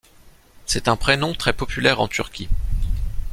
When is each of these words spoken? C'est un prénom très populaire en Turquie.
C'est 0.65 0.87
un 0.87 0.95
prénom 0.95 1.35
très 1.35 1.53
populaire 1.53 2.01
en 2.01 2.07
Turquie. 2.07 2.49